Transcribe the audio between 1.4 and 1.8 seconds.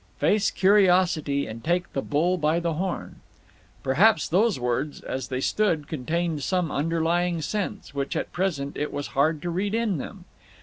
and